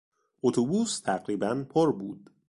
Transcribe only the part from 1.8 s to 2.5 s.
بود.